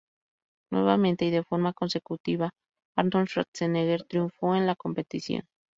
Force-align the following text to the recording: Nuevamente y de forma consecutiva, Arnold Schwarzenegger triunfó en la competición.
Nuevamente 0.71 1.25
y 1.25 1.29
de 1.29 1.43
forma 1.43 1.73
consecutiva, 1.73 2.49
Arnold 2.97 3.27
Schwarzenegger 3.27 4.03
triunfó 4.05 4.55
en 4.55 4.65
la 4.65 4.75
competición. 4.75 5.43